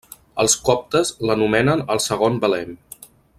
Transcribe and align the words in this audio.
Els 0.43 0.55
coptes 0.69 1.11
l'anomenen 1.31 1.85
el 1.97 2.03
segon 2.07 2.41
Belem. 2.47 2.75